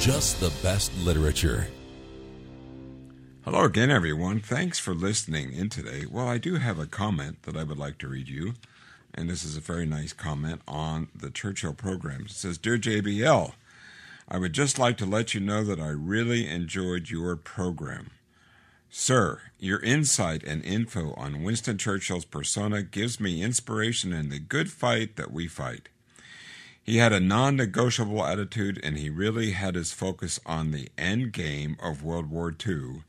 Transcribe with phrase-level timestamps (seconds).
[0.00, 1.66] Just the Best Literature.
[3.44, 4.40] Hello again, everyone.
[4.40, 6.06] Thanks for listening in today.
[6.10, 8.54] Well, I do have a comment that I would like to read you,
[9.12, 12.22] and this is a very nice comment on the Churchill program.
[12.22, 13.52] It says, Dear JBL,
[14.26, 18.10] I would just like to let you know that I really enjoyed your program.
[18.88, 24.72] Sir, your insight and info on Winston Churchill's persona gives me inspiration in the good
[24.72, 25.90] fight that we fight.
[26.82, 31.32] He had a non negotiable attitude and he really had his focus on the end
[31.32, 33.02] game of World War II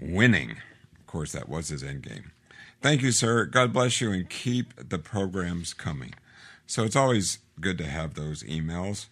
[0.00, 0.52] winning.
[0.98, 2.32] Of course, that was his end game.
[2.80, 3.44] Thank you, sir.
[3.44, 6.14] God bless you and keep the programs coming.
[6.66, 9.06] So it's always good to have those emails.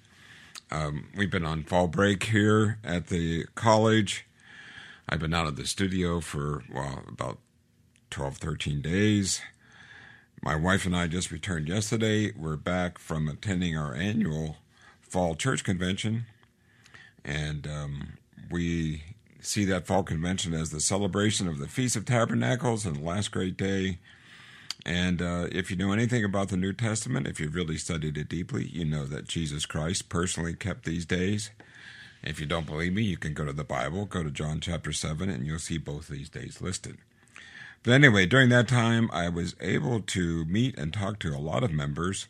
[0.71, 4.27] Um, we've been on fall break here at the college.
[5.09, 7.39] I've been out of the studio for, well, about
[8.11, 9.41] 12, 13 days.
[10.43, 12.33] My wife and I just returned yesterday.
[12.37, 14.57] We're back from attending our annual
[15.01, 16.27] fall church convention.
[17.25, 18.13] And um,
[18.51, 19.03] we
[19.41, 23.33] see that fall convention as the celebration of the Feast of Tabernacles and the last
[23.33, 23.99] great day.
[24.87, 28.29] And uh, if you know anything about the New Testament, if you've really studied it
[28.29, 31.51] deeply, you know that Jesus Christ personally kept these days.
[32.23, 34.93] If you don't believe me, you can go to the Bible, go to John chapter
[34.93, 36.99] 7, and you'll see both these days listed.
[37.83, 41.63] But anyway, during that time, I was able to meet and talk to a lot
[41.63, 42.29] of members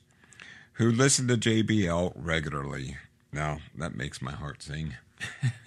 [0.74, 2.96] who listen to JBL regularly.
[3.32, 4.94] Now, that makes my heart sing.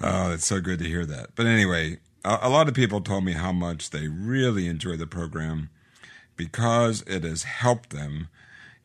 [0.00, 1.30] oh, it's so good to hear that.
[1.34, 5.06] But anyway, a, a lot of people told me how much they really enjoy the
[5.06, 5.70] program
[6.36, 8.28] because it has helped them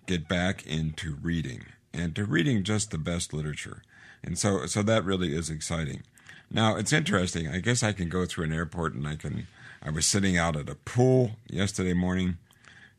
[0.05, 3.83] get back into reading and to reading just the best literature.
[4.23, 6.03] And so so that really is exciting.
[6.53, 7.47] Now, it's interesting.
[7.47, 9.47] I guess I can go through an airport and I can
[9.81, 12.37] I was sitting out at a pool yesterday morning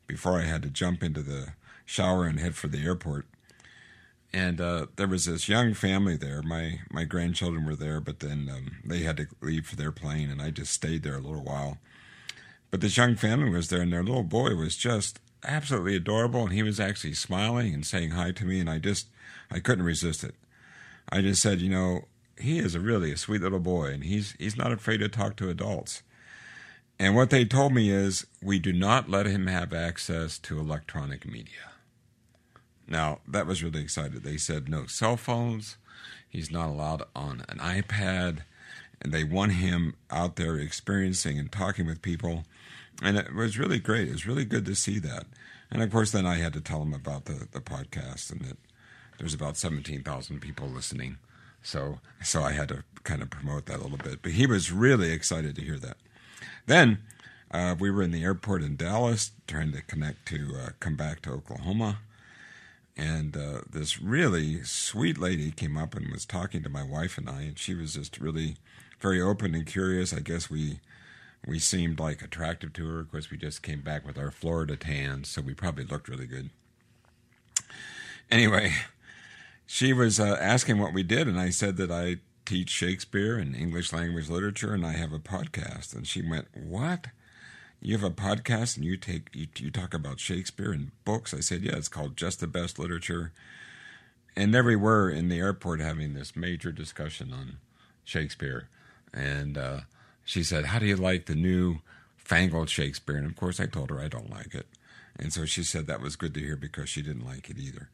[0.05, 1.53] before I had to jump into the
[1.85, 3.25] shower and head for the airport.
[4.33, 6.41] And uh, there was this young family there.
[6.41, 10.31] My my grandchildren were there, but then um, they had to leave for their plane,
[10.31, 11.77] and I just stayed there a little while.
[12.71, 16.51] But this young family was there, and their little boy was just absolutely adorable, and
[16.53, 19.07] he was actually smiling and saying hi to me, and I just
[19.51, 20.33] I couldn't resist it.
[21.09, 22.05] I just said, you know,
[22.39, 25.35] he is a really a sweet little boy, and he's he's not afraid to talk
[25.37, 26.03] to adults.
[26.99, 31.25] And what they told me is we do not let him have access to electronic
[31.25, 31.71] media.
[32.87, 34.23] Now, that was really excited.
[34.23, 35.77] They said no cell phones.
[36.29, 38.39] He's not allowed on an iPad.
[39.01, 42.45] And they want him out there experiencing and talking with people.
[43.01, 44.07] And it was really great.
[44.07, 45.25] It was really good to see that.
[45.71, 48.57] And of course, then I had to tell him about the, the podcast and that
[49.17, 51.17] there's about 17,000 people listening.
[51.63, 54.21] So, so I had to kind of promote that a little bit.
[54.21, 55.97] But he was really excited to hear that.
[56.65, 56.99] Then
[57.51, 61.21] uh, we were in the airport in Dallas trying to connect to uh, come back
[61.21, 61.99] to Oklahoma.
[62.95, 67.27] And uh, this really sweet lady came up and was talking to my wife and
[67.27, 68.57] I, and she was just really
[68.99, 70.13] very open and curious.
[70.13, 70.79] I guess we
[71.45, 72.99] we seemed like attractive to her.
[72.99, 76.27] Of course, we just came back with our Florida tans, so we probably looked really
[76.27, 76.51] good.
[78.31, 78.73] Anyway,
[79.65, 83.55] she was uh, asking what we did, and I said that I teach Shakespeare and
[83.55, 85.95] English language literature, and I have a podcast.
[85.95, 87.07] And she went, "What?
[87.81, 91.39] You have a podcast, and you take you, you talk about Shakespeare and books?" I
[91.39, 93.31] said, "Yeah, it's called Just the Best Literature."
[94.35, 97.57] And there we were in the airport having this major discussion on
[98.03, 98.67] Shakespeare,
[99.13, 99.81] and uh,
[100.25, 101.79] she said, "How do you like the new
[102.17, 104.67] fangled Shakespeare?" And of course, I told her I don't like it,
[105.17, 107.89] and so she said that was good to hear because she didn't like it either.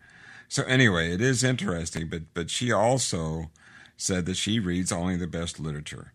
[0.50, 3.52] So anyway, it is interesting, but but she also
[3.96, 6.12] said that she reads only the best literature.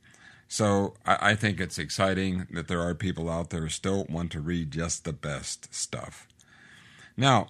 [0.49, 4.41] So I, I think it's exciting that there are people out there still want to
[4.41, 6.29] read just the best stuff.
[7.17, 7.49] Now,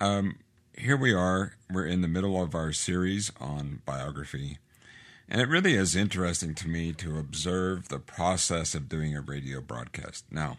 [0.00, 0.38] um,
[0.76, 1.54] here we are.
[1.70, 4.58] We're in the middle of our series on biography.
[5.28, 9.60] And it really is interesting to me to observe the process of doing a radio
[9.60, 10.24] broadcast.
[10.30, 10.58] Now,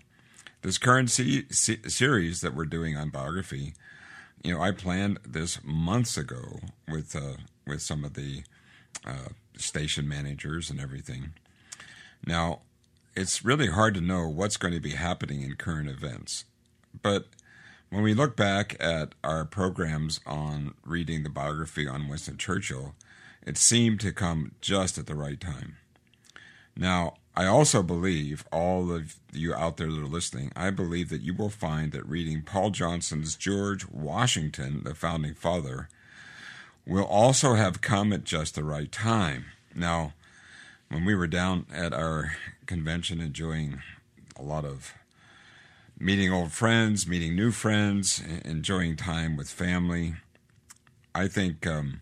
[0.61, 3.73] this current se- se- series that we're doing on biography,
[4.43, 8.43] you know, I planned this months ago with uh, with some of the
[9.05, 11.33] uh, station managers and everything.
[12.25, 12.61] Now,
[13.15, 16.45] it's really hard to know what's going to be happening in current events,
[17.01, 17.27] but
[17.89, 22.95] when we look back at our programs on reading the biography on Winston Churchill,
[23.45, 25.75] it seemed to come just at the right time.
[26.75, 31.21] Now, I also believe, all of you out there that are listening, I believe that
[31.21, 35.87] you will find that reading Paul Johnson's George Washington, the founding father,
[36.85, 39.45] will also have come at just the right time.
[39.73, 40.13] Now,
[40.89, 42.33] when we were down at our
[42.65, 43.81] convention enjoying
[44.37, 44.93] a lot of
[45.97, 50.15] meeting old friends, meeting new friends, enjoying time with family,
[51.15, 52.01] I think um,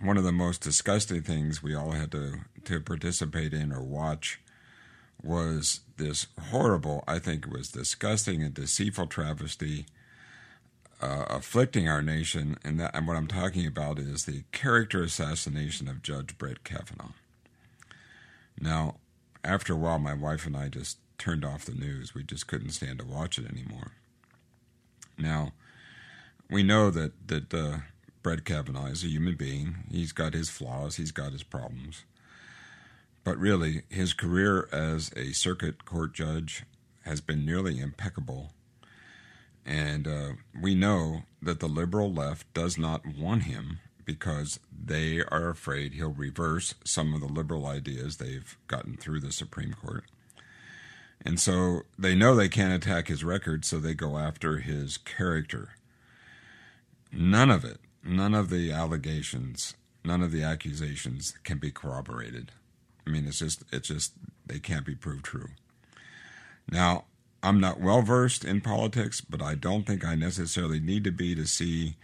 [0.00, 4.40] one of the most disgusting things we all had to, to participate in or watch
[5.22, 9.86] was this horrible, I think it was disgusting and deceitful travesty
[11.00, 12.58] uh, afflicting our nation.
[12.64, 17.12] And, that, and what I'm talking about is the character assassination of Judge Brett Kavanaugh.
[18.60, 18.96] Now,
[19.44, 22.14] after a while, my wife and I just turned off the news.
[22.14, 23.92] We just couldn't stand to watch it anymore.
[25.18, 25.52] Now,
[26.50, 27.78] we know that, that uh,
[28.26, 29.84] Brett Kavanaugh is a human being.
[29.88, 32.02] He's got his flaws, he's got his problems.
[33.22, 36.64] But really, his career as a circuit court judge
[37.02, 38.50] has been nearly impeccable.
[39.64, 40.30] And uh,
[40.60, 46.10] we know that the liberal left does not want him because they are afraid he'll
[46.10, 50.02] reverse some of the liberal ideas they've gotten through the Supreme Court.
[51.24, 55.76] And so they know they can't attack his record, so they go after his character.
[57.12, 59.74] None of it none of the allegations,
[60.04, 62.52] none of the accusations can be corroborated.
[63.06, 64.12] I mean, it's just, it's just,
[64.44, 65.50] they can't be proved true.
[66.70, 67.04] Now,
[67.42, 71.34] I'm not well versed in politics, but I don't think I necessarily need to be
[71.34, 71.96] to see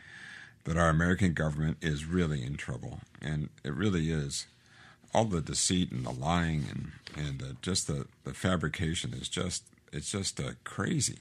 [0.64, 3.00] that our American government is really in trouble.
[3.20, 4.46] And it really is.
[5.12, 9.64] All the deceit and the lying and, and uh, just the, the fabrication is just,
[9.92, 11.18] it's just uh, crazy.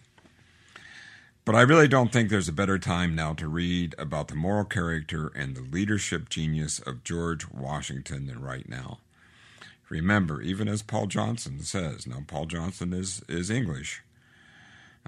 [1.44, 4.64] But I really don't think there's a better time now to read about the moral
[4.64, 9.00] character and the leadership genius of George Washington than right now.
[9.90, 14.04] Remember, even as Paul Johnson says, now Paul Johnson is, is English,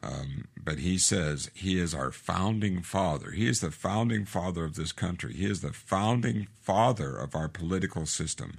[0.01, 3.31] um, but he says he is our founding father.
[3.31, 5.33] He is the founding father of this country.
[5.33, 8.57] He is the founding father of our political system.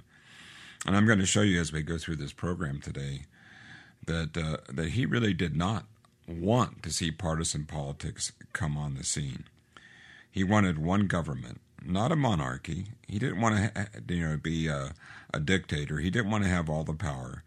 [0.85, 3.23] And I'm going to show you as we go through this program today
[4.05, 5.85] that uh, that he really did not
[6.27, 9.45] want to see partisan politics come on the scene.
[10.31, 12.87] He wanted one government, not a monarchy.
[13.07, 14.93] He didn't want to, you know, be a,
[15.33, 15.99] a dictator.
[15.99, 17.43] He didn't want to have all the power.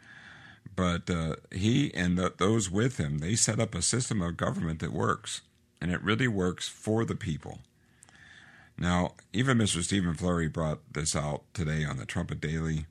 [0.74, 4.78] But uh, he and the, those with him, they set up a system of government
[4.78, 5.40] that works,
[5.80, 7.58] and it really works for the people.
[8.78, 9.82] Now, even Mr.
[9.82, 12.86] Stephen Flurry brought this out today on the Trumpet Daily.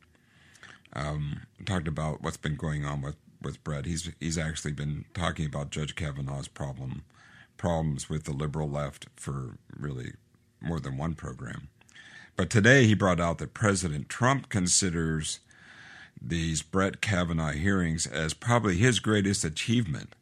[0.91, 3.85] Um, talked about what's been going on with with Brett.
[3.85, 7.03] He's he's actually been talking about Judge Kavanaugh's problem
[7.57, 10.13] problems with the liberal left for really
[10.61, 11.69] more than one program.
[12.35, 15.39] But today he brought out that President Trump considers
[16.21, 20.15] these Brett Kavanaugh hearings as probably his greatest achievement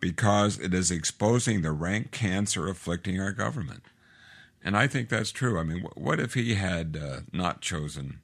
[0.00, 3.82] because it is exposing the rank cancer afflicting our government.
[4.62, 5.58] And I think that's true.
[5.58, 8.20] I mean, what if he had uh, not chosen,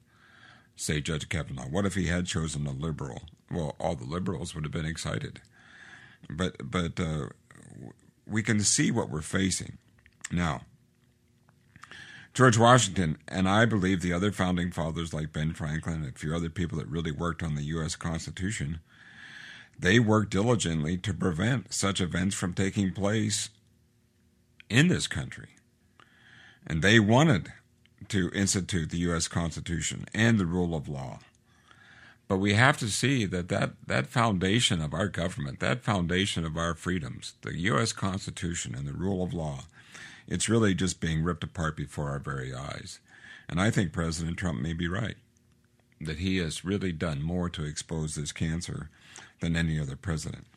[0.75, 1.69] say, Judge Kavanaugh?
[1.69, 5.41] What if he had chosen a liberal well, all the liberals would have been excited.
[6.29, 7.29] But but uh,
[8.25, 9.77] we can see what we're facing
[10.31, 10.61] now.
[12.33, 16.33] George Washington and I believe the other founding fathers like Ben Franklin and a few
[16.33, 17.97] other people that really worked on the U.S.
[17.97, 18.79] Constitution,
[19.77, 23.49] they worked diligently to prevent such events from taking place
[24.69, 25.49] in this country.
[26.65, 27.51] And they wanted
[28.07, 29.27] to institute the U.S.
[29.27, 31.19] Constitution and the rule of law.
[32.31, 36.55] But we have to see that, that that foundation of our government, that foundation of
[36.55, 37.91] our freedoms, the U.S.
[37.91, 39.65] Constitution and the rule of law,
[40.29, 43.01] it's really just being ripped apart before our very eyes.
[43.49, 45.17] And I think President Trump may be right
[45.99, 48.89] that he has really done more to expose this cancer
[49.41, 50.47] than any other president.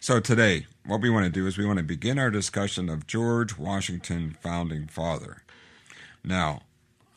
[0.00, 3.06] So today, what we want to do is we want to begin our discussion of
[3.06, 5.42] George Washington, founding father.
[6.24, 6.62] Now,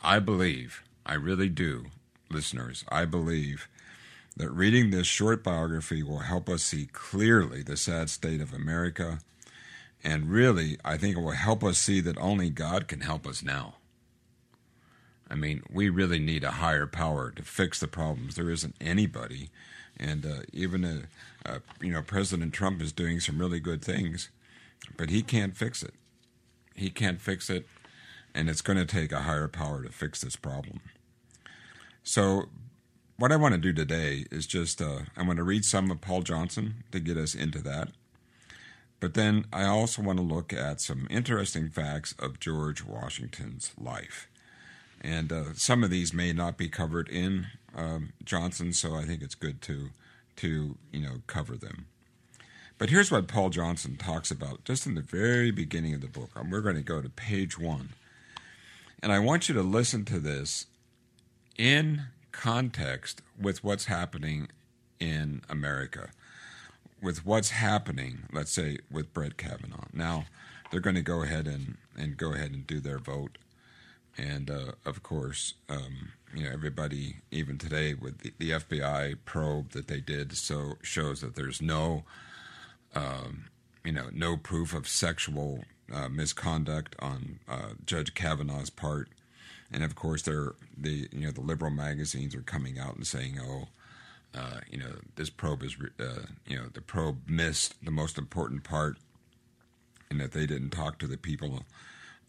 [0.04, 1.86] I believe, I really do,
[2.30, 3.70] listeners, I believe
[4.42, 9.20] that reading this short biography will help us see clearly the sad state of America.
[10.04, 13.44] And really, I think it will help us see that only God can help us
[13.44, 13.76] now.
[15.30, 18.34] I mean, we really need a higher power to fix the problems.
[18.34, 19.52] There isn't anybody,
[19.96, 21.04] and uh, even a,
[21.48, 24.30] uh, you know President Trump is doing some really good things,
[24.98, 25.94] but he can't fix it.
[26.74, 27.68] He can't fix it,
[28.34, 30.80] and it's going to take a higher power to fix this problem.
[32.04, 32.50] So,
[33.22, 36.02] what I want to do today is just uh, I'm going to read some of
[36.02, 37.90] Paul Johnson to get us into that.
[39.00, 44.28] But then I also want to look at some interesting facts of George Washington's life.
[45.02, 49.22] And uh, some of these may not be covered in um, Johnson, so I think
[49.22, 49.92] it's good to,
[50.38, 51.86] to you know, cover them.
[52.80, 56.32] But here's what Paul Johnson talks about just in the very beginning of the book.
[56.36, 57.90] And we're going to go to page one.
[59.04, 60.66] And I want you to listen to this
[61.56, 64.50] in context with what's happening
[65.00, 66.10] in America,
[67.02, 69.88] with what's happening, let's say, with Brett Kavanaugh.
[69.94, 70.26] Now,
[70.70, 73.38] they're going to go ahead and, and go ahead and do their vote.
[74.18, 79.72] And uh, of course, um, you know, everybody, even today, with the, the, FBI probe
[79.72, 82.04] that they did, so shows that there's no,
[82.96, 83.46] um,
[83.84, 89.10] you know, no proof of sexual uh, misconduct on uh, Judge Kavanaugh's part,
[89.72, 93.40] and of course, they're the you know the liberal magazines are coming out and saying,
[93.42, 93.68] oh.
[94.34, 98.64] Uh, you know, this probe is, uh, you know, the probe missed the most important
[98.64, 98.96] part,
[100.10, 101.66] and that they didn't talk to the people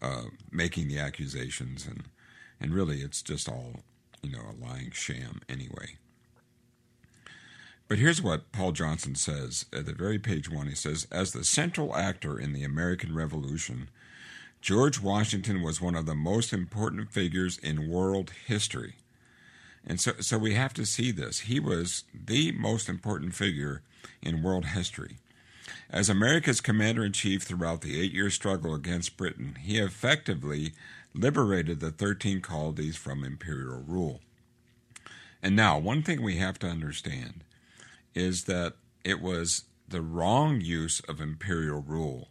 [0.03, 2.03] uh, making the accusations, and
[2.61, 3.85] and really, it's just all,
[4.21, 5.97] you know, a lying sham anyway.
[7.89, 10.67] But here's what Paul Johnson says at the very page one.
[10.67, 13.91] He says, As the central actor in the American Revolution,
[14.63, 18.95] George Washington was one of the most important figures in world history.
[19.85, 21.41] And so, so we have to see this.
[21.41, 23.83] He was the most important figure
[24.23, 25.17] in world history.
[25.91, 30.75] As America's commander in chief throughout the eight year struggle against Britain, he effectively
[31.13, 34.21] liberated the 13 colonies from imperial rule.
[35.43, 37.43] And now, one thing we have to understand
[38.15, 42.29] is that it was the wrong use of imperial rule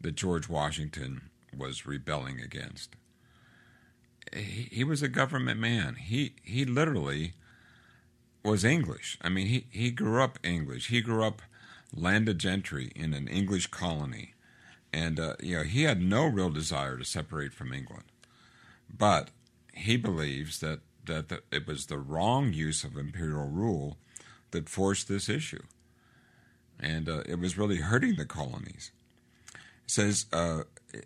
[0.00, 2.96] that George Washington was rebelling against.
[4.32, 5.96] He, he was a government man.
[5.96, 7.34] He he literally
[8.44, 9.18] was English.
[9.20, 10.88] I mean, he, he grew up English.
[10.88, 11.42] He grew up
[11.94, 14.34] landed gentry in an English colony,
[14.92, 18.04] and uh, you know he had no real desire to separate from England,
[18.96, 19.30] but
[19.74, 23.96] he believes that that it was the wrong use of imperial rule
[24.50, 25.62] that forced this issue.
[26.78, 28.90] And uh, it was really hurting the colonies.
[29.52, 30.62] It says, uh,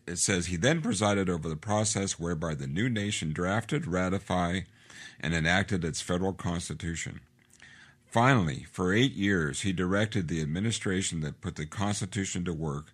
[0.06, 4.66] it says he then presided over the process whereby the new nation drafted, ratified,
[5.20, 7.20] and enacted its federal constitution.
[8.06, 12.92] Finally, for eight years, he directed the administration that put the Constitution to work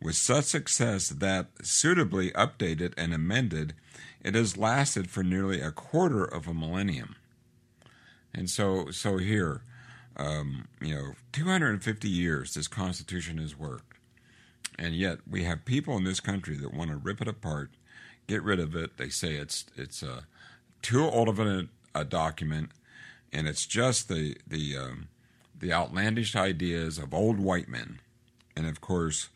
[0.00, 3.74] with such success that, suitably updated and amended,
[4.22, 7.16] it has lasted for nearly a quarter of a millennium.
[8.32, 9.62] And so, so here,
[10.16, 13.89] um, you know, 250 years this Constitution has worked.
[14.80, 17.70] And yet we have people in this country that want to rip it apart,
[18.26, 18.96] get rid of it.
[18.96, 20.22] They say it's it's uh,
[20.80, 22.70] too old of a, a, document,
[23.30, 25.08] and it's just the the um,
[25.56, 28.00] the outlandish ideas of old white men.
[28.56, 29.28] And of course,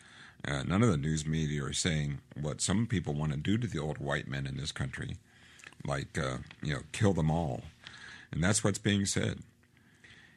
[0.48, 3.66] uh, none of the news media are saying what some people want to do to
[3.66, 5.18] the old white men in this country,
[5.84, 7.64] like uh, you know, kill them all.
[8.32, 9.40] And that's what's being said.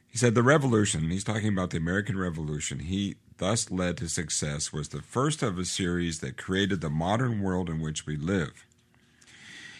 [0.05, 4.73] He said the revolution, he's talking about the American Revolution, he thus led to success
[4.73, 8.65] was the first of a series that created the modern world in which we live.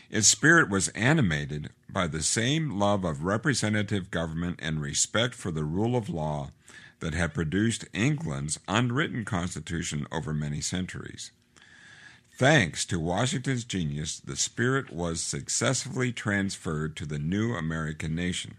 [0.10, 5.66] Its spirit was animated by the same love of representative government and respect for the
[5.66, 6.52] rule of law
[7.00, 11.32] that had produced England's unwritten constitution over many centuries.
[12.38, 18.58] Thanks to Washington's genius, the spirit was successfully transferred to the new American nation.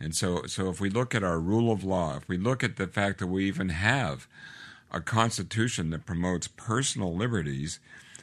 [0.00, 2.76] And so, so if we look at our rule of law, if we look at
[2.76, 4.28] the fact that we even have
[4.92, 7.80] a constitution that promotes personal liberties,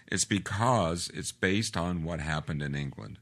[0.08, 3.18] it's because it's based on what happened in England.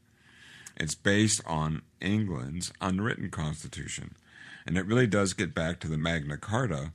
[0.77, 4.15] It's based on England's unwritten constitution.
[4.65, 6.91] And it really does get back to the Magna Carta.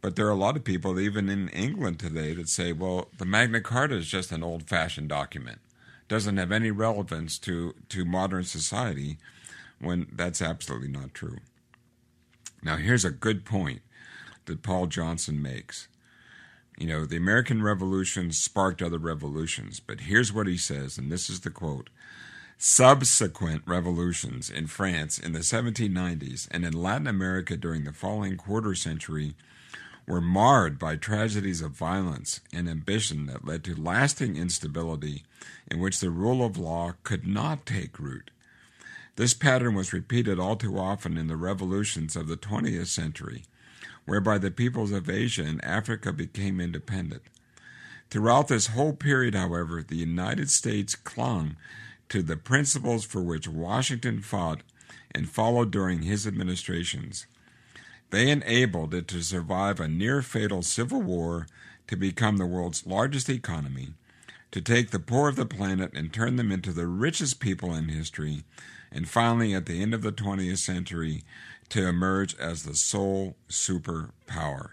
[0.00, 3.26] But there are a lot of people, even in England today, that say, well, the
[3.26, 5.58] Magna Carta is just an old fashioned document,
[6.02, 9.18] it doesn't have any relevance to, to modern society
[9.80, 11.38] when that's absolutely not true.
[12.62, 13.80] Now, here's a good point
[14.44, 15.88] that Paul Johnson makes.
[16.78, 21.28] You know, the American Revolution sparked other revolutions, but here's what he says, and this
[21.28, 21.90] is the quote
[22.58, 28.74] Subsequent revolutions in France in the 1790s and in Latin America during the following quarter
[28.74, 29.34] century
[30.06, 35.22] were marred by tragedies of violence and ambition that led to lasting instability
[35.70, 38.30] in which the rule of law could not take root.
[39.16, 43.44] This pattern was repeated all too often in the revolutions of the 20th century,
[44.04, 47.22] whereby the peoples of Asia and Africa became independent.
[48.10, 51.56] Throughout this whole period, however, the United States clung
[52.08, 54.62] to the principles for which Washington fought
[55.12, 57.26] and followed during his administrations.
[58.10, 61.46] They enabled it to survive a near fatal civil war,
[61.86, 63.94] to become the world's largest economy,
[64.50, 67.88] to take the poor of the planet and turn them into the richest people in
[67.88, 68.44] history,
[68.92, 71.22] and finally, at the end of the 20th century,
[71.70, 74.70] to emerge as the sole superpower.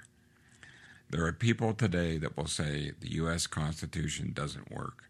[1.09, 3.47] There are people today that will say the U.S.
[3.47, 5.05] Constitution doesn't work.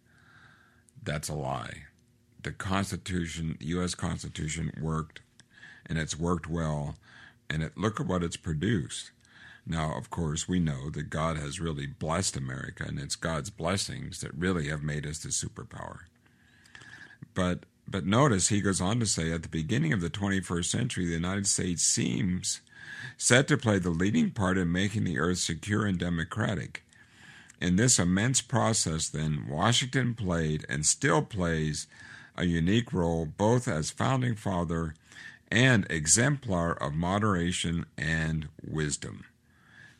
[1.02, 1.86] That's a lie.
[2.44, 3.96] The Constitution, the U.S.
[3.96, 5.22] Constitution worked,
[5.86, 6.96] and it's worked well,
[7.50, 9.12] and it, look at what it's produced.
[9.66, 14.20] Now, of course, we know that God has really blessed America, and it's God's blessings
[14.22, 16.02] that really have made us the superpower.
[17.34, 21.06] But but notice he goes on to say at the beginning of the 21st century,
[21.06, 22.62] the United States seems
[23.18, 26.84] set to play the leading part in making the earth secure and democratic.
[27.60, 31.88] In this immense process, then, Washington played and still plays
[32.36, 34.94] a unique role both as founding father
[35.50, 39.26] and exemplar of moderation and wisdom.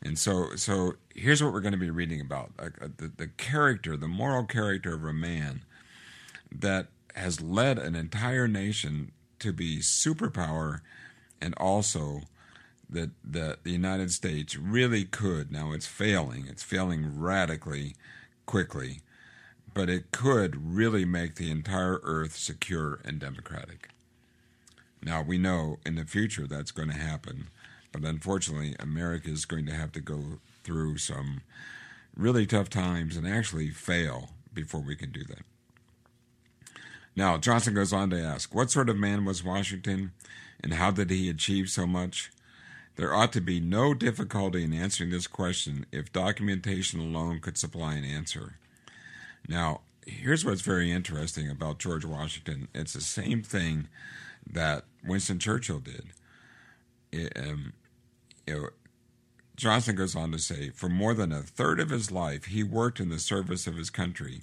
[0.00, 2.68] And so, so here's what we're going to be reading about uh,
[2.98, 5.62] the, the character, the moral character of a man
[6.52, 6.86] that
[7.18, 10.80] has led an entire nation to be superpower
[11.40, 12.22] and also
[12.90, 15.52] that the, the United States really could.
[15.52, 17.94] Now it's failing, it's failing radically
[18.46, 19.00] quickly,
[19.74, 23.90] but it could really make the entire earth secure and democratic.
[25.02, 27.48] Now we know in the future that's going to happen,
[27.92, 31.42] but unfortunately, America is going to have to go through some
[32.16, 35.42] really tough times and actually fail before we can do that.
[37.18, 40.12] Now, Johnson goes on to ask, What sort of man was Washington,
[40.62, 42.30] and how did he achieve so much?
[42.94, 47.94] There ought to be no difficulty in answering this question if documentation alone could supply
[47.94, 48.54] an answer.
[49.48, 53.88] Now, here's what's very interesting about George Washington it's the same thing
[54.48, 56.10] that Winston Churchill did.
[57.10, 57.72] It, um,
[58.46, 58.68] know,
[59.56, 63.00] Johnson goes on to say, for more than a third of his life, he worked
[63.00, 64.42] in the service of his country,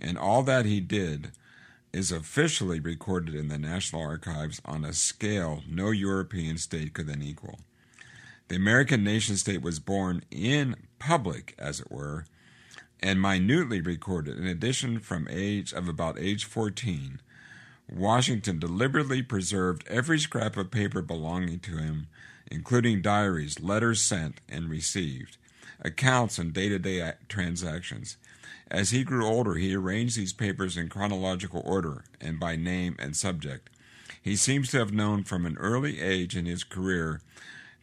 [0.00, 1.32] and all that he did
[1.98, 7.20] is officially recorded in the National Archives on a scale no European state could then
[7.20, 7.58] equal.
[8.46, 12.24] The American nation state was born in public, as it were,
[13.00, 14.38] and minutely recorded.
[14.38, 17.20] In addition, from age of about age 14,
[17.92, 22.06] Washington deliberately preserved every scrap of paper belonging to him,
[22.48, 25.36] including diaries, letters sent and received,
[25.80, 28.16] accounts, and day to day transactions.
[28.70, 33.16] As he grew older, he arranged these papers in chronological order and by name and
[33.16, 33.70] subject.
[34.20, 37.22] He seems to have known from an early age in his career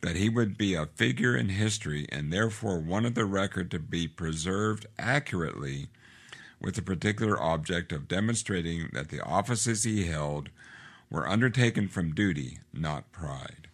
[0.02, 4.08] that he would be a figure in history and therefore wanted the record to be
[4.08, 5.88] preserved accurately
[6.62, 10.50] with the particular object of demonstrating that the offices he held
[11.10, 13.68] were undertaken from duty, not pride.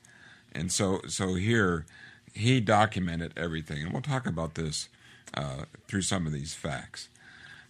[0.53, 1.85] And so, so here
[2.33, 4.89] he documented everything, and we'll talk about this
[5.33, 7.09] uh, through some of these facts.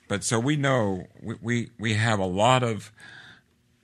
[0.08, 2.92] But so we know we, we, we have a lot of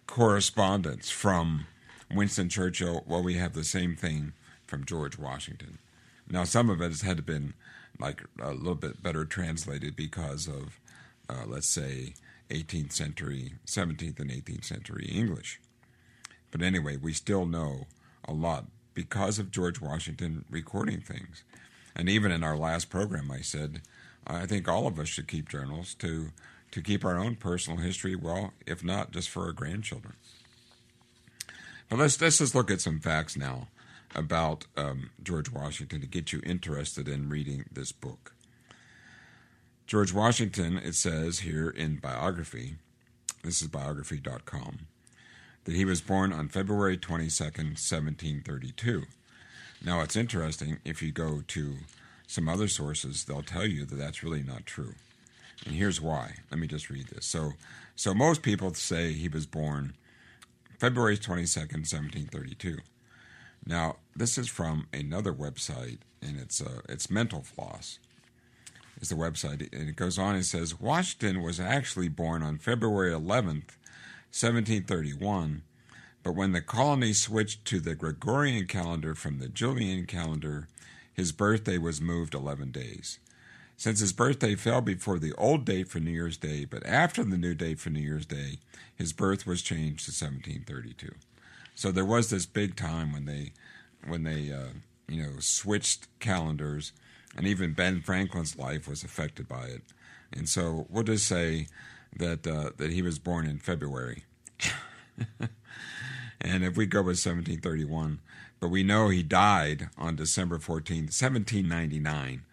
[0.07, 1.67] correspondence from
[2.13, 3.03] Winston Churchill.
[3.07, 4.33] Well, we have the same thing
[4.65, 5.79] from George Washington.
[6.29, 7.53] Now, some of it has had been
[7.99, 10.79] like a little bit better translated because of,
[11.29, 12.13] uh, let's say,
[12.49, 15.59] 18th century, 17th and 18th century English.
[16.51, 17.87] But anyway, we still know
[18.25, 18.65] a lot
[18.97, 21.43] because of George Washington recording things.
[21.95, 23.83] And even in our last program, I said,
[24.25, 26.31] I think all of us should keep journals to
[26.71, 30.15] to keep our own personal history well, if not just for our grandchildren.
[31.87, 33.67] But let's let's just look at some facts now
[34.15, 38.33] about um, George Washington to get you interested in reading this book.
[39.85, 42.77] George Washington, it says here in biography,
[43.43, 44.87] this is biography.com,
[45.67, 49.03] that he was born on February 22nd, 1732.
[49.83, 51.75] Now, it's interesting if you go to
[52.25, 54.93] some other sources, they'll tell you that that's really not true.
[55.65, 56.35] And here's why.
[56.49, 57.25] Let me just read this.
[57.25, 57.51] So,
[57.97, 59.95] so most people say he was born
[60.79, 62.77] February 22nd, 1732.
[63.65, 67.99] Now, this is from another website, and it's uh, it's Mental Floss.
[69.01, 73.11] Is the website, and it goes on and says Washington was actually born on February
[73.11, 73.75] 11th,
[74.31, 75.63] 1731,
[76.23, 80.67] but when the colony switched to the Gregorian calendar from the Julian calendar,
[81.13, 83.19] his birthday was moved 11 days.
[83.77, 87.37] Since his birthday fell before the old date for New Year's Day, but after the
[87.37, 88.57] new date for New Year's Day,
[88.95, 91.13] his birth was changed to 1732.
[91.75, 93.53] So there was this big time when they
[94.07, 94.73] when they uh,
[95.07, 96.91] you know switched calendars,
[97.35, 99.83] and even Ben Franklin's life was affected by it.
[100.33, 101.67] And so we'll just say
[102.19, 104.23] that uh, that he was born in February.
[106.41, 108.19] and if we go with 1731,
[108.59, 112.43] but we know he died on December 14, 1799.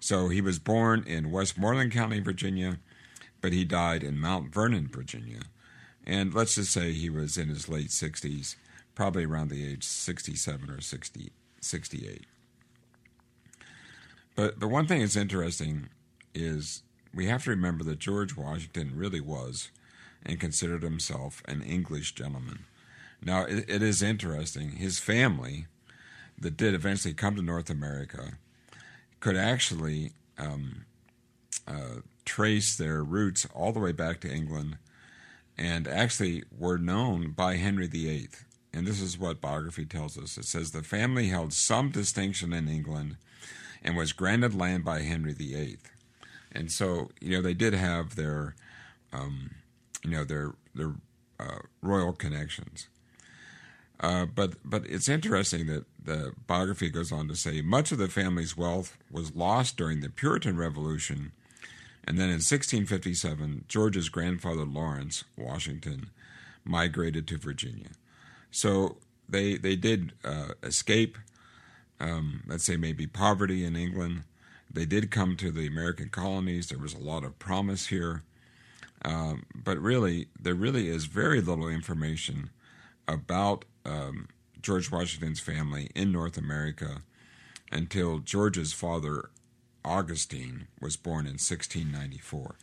[0.00, 2.78] So he was born in Westmoreland County, Virginia,
[3.40, 5.40] but he died in Mount Vernon, Virginia.
[6.06, 8.56] And let's just say he was in his late 60s,
[8.94, 12.26] probably around the age 67 or 60, 68.
[14.36, 15.88] But, but one thing that's interesting
[16.34, 16.82] is
[17.14, 19.70] we have to remember that George Washington really was
[20.24, 22.64] and considered himself an English gentleman.
[23.22, 24.72] Now, it, it is interesting.
[24.72, 25.66] His family,
[26.38, 28.38] that did eventually come to North America,
[29.20, 30.84] could actually um,
[31.66, 34.78] uh, trace their roots all the way back to England
[35.56, 38.30] and actually were known by Henry VIII.
[38.72, 42.68] And this is what biography tells us it says the family held some distinction in
[42.68, 43.16] England
[43.82, 45.78] and was granted land by Henry VIII.
[46.54, 48.54] And so, you know, they did have their,
[49.12, 49.50] um,
[50.04, 50.94] you know, their their
[51.40, 52.88] uh, royal connections.
[54.00, 58.08] Uh, but but it's interesting that the biography goes on to say much of the
[58.08, 61.32] family's wealth was lost during the Puritan Revolution,
[62.04, 66.10] and then in 1657, George's grandfather Lawrence Washington
[66.64, 67.90] migrated to Virginia.
[68.50, 68.96] So
[69.28, 71.16] they they did uh, escape,
[72.00, 74.24] um, let's say maybe poverty in England.
[74.74, 76.66] They did come to the American colonies.
[76.66, 78.24] There was a lot of promise here,
[79.04, 82.50] um, but really there really is very little information
[83.06, 84.28] about um,
[84.60, 87.02] George Washington's family in North America
[87.70, 89.30] until George's father,
[89.84, 92.56] Augustine, was born in 1694.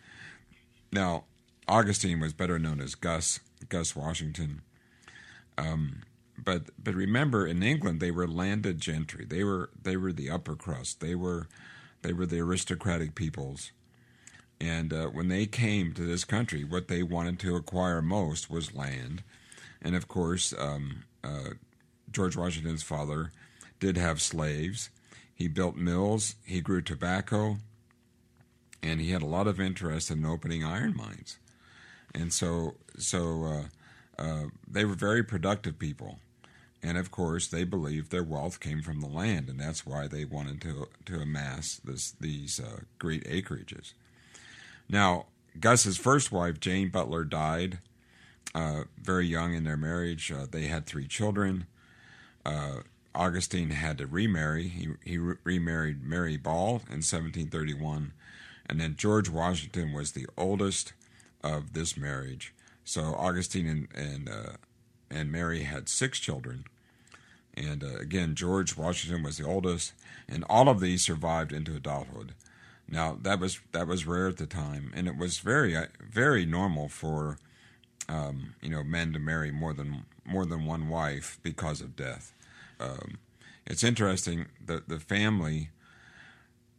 [0.92, 1.24] Now,
[1.68, 4.62] Augustine was better known as Gus, Gus Washington.
[5.58, 6.02] Um,
[6.44, 9.26] but but remember, in England, they were landed gentry.
[9.26, 11.00] They were they were the upper crust.
[11.00, 11.48] They were
[12.02, 13.72] they were the aristocratic peoples.
[14.60, 18.76] And uh, when they came to this country, what they wanted to acquire most was
[18.76, 19.24] land.
[19.82, 21.52] And of course, um, uh,
[22.12, 23.32] George Washington's father
[23.80, 24.90] did have slaves.
[25.34, 27.58] He built mills, he grew tobacco,
[28.84, 31.40] and he had a lot of interest in opening iron mines.
[32.14, 36.20] And so, so uh, uh, they were very productive people.
[36.84, 40.26] And of course, they believed their wealth came from the land, and that's why they
[40.26, 43.94] wanted to to amass this, these uh, great acreages.
[44.90, 45.28] Now,
[45.60, 47.80] Gus's first wife, Jane Butler, died
[48.54, 50.32] uh, very young in their marriage.
[50.32, 51.68] Uh, they had three children.
[52.46, 52.82] Uh,
[53.14, 54.68] Augustine had to remarry.
[54.68, 58.14] He, he re- remarried Mary Ball in 1731.
[58.66, 60.94] And then George Washington was the oldest
[61.44, 62.54] of this marriage.
[62.84, 64.54] So Augustine and, and, uh,
[65.12, 66.66] and Mary had six children.
[67.54, 69.94] And uh, again, George Washington was the oldest,
[70.28, 72.34] and all of these survived into adulthood.
[72.88, 76.88] Now that was that was rare at the time, and it was very very normal
[76.88, 77.38] for
[78.12, 82.34] um, you know, men to marry more than more than one wife because of death.
[82.80, 83.18] Um,
[83.66, 85.70] it's interesting that the family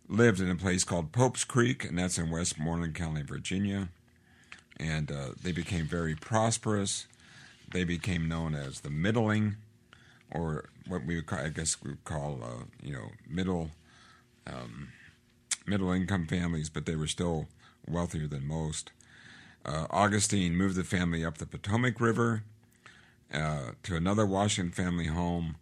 [0.09, 3.88] lived in a place called Pope's Creek, and that's in Westmoreland County, Virginia.
[4.79, 7.07] And uh, they became very prosperous.
[7.72, 9.56] They became known as the middling,
[10.30, 13.70] or what we would call, I guess we would call, uh, you know, middle,
[14.46, 14.88] um,
[15.66, 17.48] middle income families, but they were still
[17.88, 18.92] wealthier than most.
[19.64, 22.42] Uh, Augustine moved the family up the Potomac River
[23.32, 25.56] uh, to another Washington family home.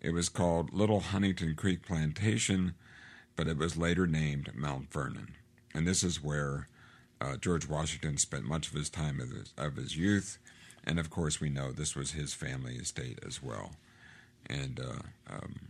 [0.00, 2.74] It was called Little Hunting Creek Plantation,
[3.36, 5.34] but it was later named Mount Vernon.
[5.74, 6.68] And this is where
[7.20, 10.38] uh, George Washington spent much of his time of his, of his, youth.
[10.84, 13.72] And of course, we know this was his family estate as well.
[14.46, 15.68] And uh, um,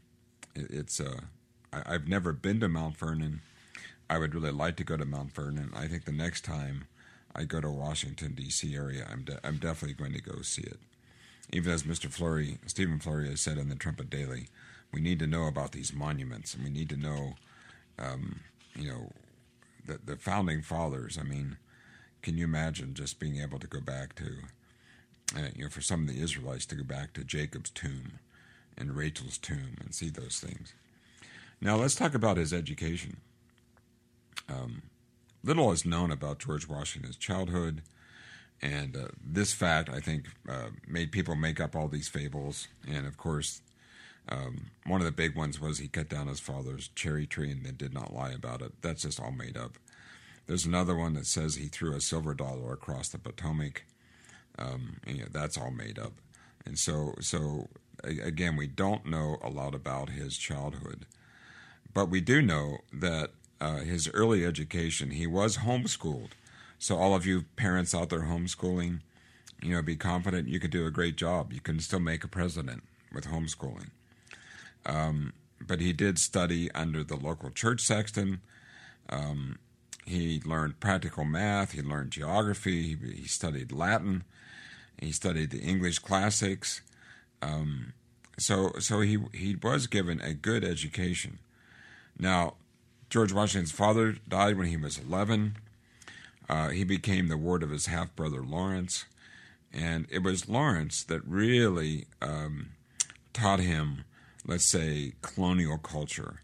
[0.55, 1.21] it, it's, uh,
[1.73, 3.41] I, I've never been to Mount Vernon.
[4.09, 5.73] I would really like to go to Mount Vernon.
[5.75, 6.87] I think the next time
[7.35, 8.75] I go to Washington D.C.
[8.75, 10.79] area, I'm de- I'm definitely going to go see it.
[11.53, 12.11] Even as Mr.
[12.11, 14.49] Flurry, Stephen Flurry has said in the Trumpet Daily,
[14.93, 17.35] we need to know about these monuments, and we need to know,
[17.99, 18.41] um,
[18.75, 19.13] you know,
[19.87, 21.19] the the founding fathers.
[21.19, 21.57] I mean,
[22.23, 24.25] can you imagine just being able to go back to,
[25.37, 28.19] uh, you know, for some of the Israelites to go back to Jacob's tomb
[28.77, 30.73] and Rachel's tomb and see those things.
[31.61, 33.19] Now let's talk about his education.
[34.49, 34.83] Um,
[35.45, 37.83] little is known about George Washington's childhood,
[38.63, 42.69] and uh, this fact, I think, uh, made people make up all these fables.
[42.89, 43.63] And of course,
[44.29, 47.65] um, one of the big ones was he cut down his father's cherry tree and
[47.65, 48.73] then did not lie about it.
[48.83, 49.73] That's just all made up.
[50.47, 53.85] There's another one that says he threw a silver dollar across the Potomac.
[54.61, 56.13] Um, and, that's all made up.
[56.67, 57.69] And so, so
[58.05, 61.07] again, we don't know a lot about his childhood,
[61.93, 66.31] but we do know that uh, his early education, he was homeschooled.
[66.79, 69.01] So, all of you parents out there homeschooling,
[69.63, 71.53] you know, be confident you could do a great job.
[71.53, 73.91] You can still make a president with homeschooling.
[74.87, 78.41] Um, but he did study under the local church sexton.
[79.11, 79.59] Um,
[80.07, 81.73] he learned practical math.
[81.73, 82.97] He learned geography.
[82.97, 84.25] He, he studied Latin.
[85.01, 86.83] He studied the English classics.
[87.43, 87.95] Um,
[88.39, 91.39] so, so he he was given a good education.
[92.19, 92.55] Now,
[93.09, 95.57] George Washington's father died when he was 11.
[96.49, 99.05] Uh, he became the ward of his half brother Lawrence,
[99.73, 102.71] and it was Lawrence that really um,
[103.33, 104.05] taught him,
[104.47, 106.43] let's say, colonial culture,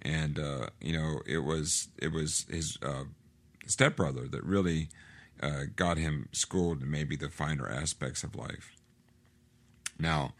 [0.00, 3.04] and uh, you know it was it was his uh,
[3.66, 4.88] stepbrother that really
[5.42, 8.72] uh, got him schooled in maybe the finer aspects of life.
[9.98, 10.34] Now,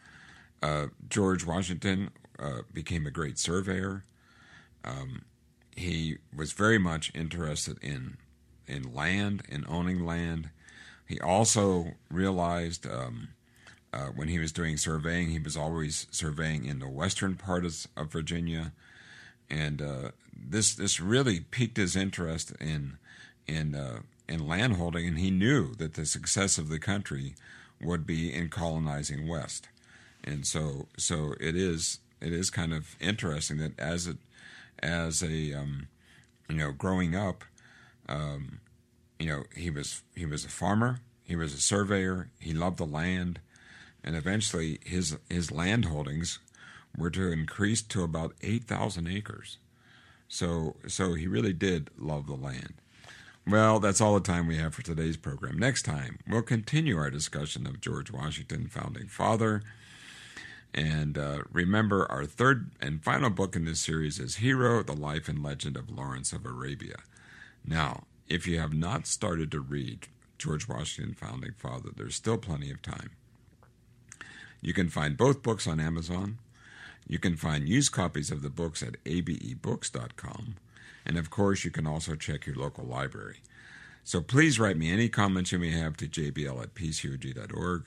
[0.63, 4.05] uh, George Washington uh, became a great surveyor.
[4.85, 5.25] Um,
[5.77, 8.17] he was very much interested in
[8.67, 10.51] in land, in owning land.
[11.07, 13.29] He also realized um,
[13.93, 17.87] uh, when he was doing surveying, he was always surveying in the western part of,
[17.97, 18.73] of Virginia,
[19.51, 22.99] and uh, this this really piqued his interest in
[23.47, 27.35] in uh, in landholding, and he knew that the success of the country
[27.81, 29.69] would be in colonizing west,
[30.23, 34.19] and so so it is it is kind of interesting that as it
[34.83, 35.89] as a um,
[36.49, 37.45] you know growing up,
[38.09, 38.61] um,
[39.19, 42.87] you know he was he was a farmer, he was a surveyor, he loved the
[42.87, 43.41] land,
[44.05, 46.39] and eventually his his land holdings
[46.97, 49.59] were to increase to about eight thousand acres.
[50.29, 52.75] So so he really did love the land.
[53.47, 55.59] Well, that's all the time we have for today's program.
[55.59, 59.63] Next time, we'll continue our discussion of George Washington, founding father.
[60.73, 65.29] And uh, remember, our third and final book in this series is Hero, the Life
[65.29, 66.97] and Legend of Lawrence of Arabia.
[67.67, 70.07] Now, if you have not started to read
[70.39, 73.11] George Washington, founding father, there's still plenty of time.
[74.61, 76.39] You can find both books on Amazon.
[77.09, 80.55] You can find used copies of the books at abebooks.com.
[81.05, 83.41] And of course, you can also check your local library.
[84.05, 87.85] So please write me any comments you may have to jbl at pcog.org.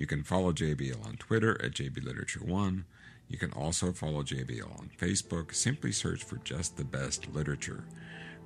[0.00, 2.84] You can follow JBL on Twitter at JBLiterature1.
[3.28, 5.54] You can also follow JBL on Facebook.
[5.54, 7.84] Simply search for Just the Best Literature.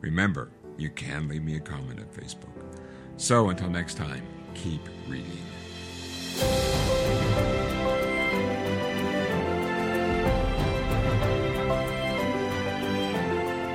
[0.00, 2.74] Remember, you can leave me a comment at Facebook.
[3.16, 5.63] So until next time, keep reading.